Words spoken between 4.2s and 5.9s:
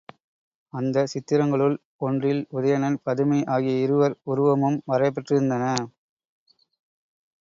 உருவமும் வரையப் பெற்றிருந்தன.